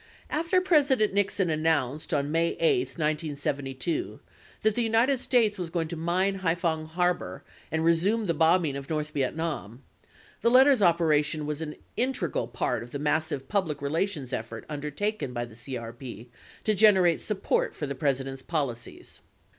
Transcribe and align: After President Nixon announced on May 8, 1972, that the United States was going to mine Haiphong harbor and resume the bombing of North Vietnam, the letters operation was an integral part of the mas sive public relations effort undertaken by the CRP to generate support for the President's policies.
After 0.31 0.59
President 0.59 1.13
Nixon 1.13 1.51
announced 1.51 2.11
on 2.11 2.31
May 2.31 2.53
8, 2.59 2.87
1972, 2.97 4.19
that 4.63 4.73
the 4.73 4.81
United 4.81 5.19
States 5.19 5.59
was 5.59 5.69
going 5.69 5.87
to 5.89 5.95
mine 5.95 6.39
Haiphong 6.39 6.87
harbor 6.87 7.43
and 7.71 7.85
resume 7.85 8.25
the 8.25 8.33
bombing 8.33 8.75
of 8.75 8.89
North 8.89 9.11
Vietnam, 9.11 9.83
the 10.41 10.49
letters 10.49 10.81
operation 10.81 11.45
was 11.45 11.61
an 11.61 11.75
integral 11.97 12.47
part 12.47 12.81
of 12.81 12.89
the 12.89 12.97
mas 12.97 13.27
sive 13.27 13.47
public 13.47 13.79
relations 13.79 14.33
effort 14.33 14.65
undertaken 14.67 15.33
by 15.33 15.45
the 15.45 15.53
CRP 15.53 16.29
to 16.63 16.73
generate 16.73 17.21
support 17.21 17.75
for 17.75 17.85
the 17.85 17.93
President's 17.93 18.41
policies. 18.41 19.21